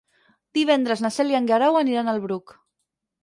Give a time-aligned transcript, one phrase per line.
[0.57, 2.55] Divendres na Cel i en Guerau aniran al Bruc.